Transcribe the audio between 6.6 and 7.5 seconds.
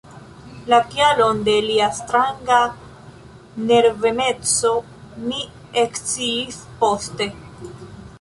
poste.